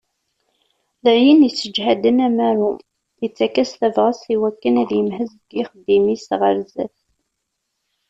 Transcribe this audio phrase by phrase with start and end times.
[1.03, 2.71] D ayen yesseǧhaden amaru,
[3.21, 6.97] yettak-as tabɣest i wakken ad yemhez deg yixeddim-is ɣer sdat.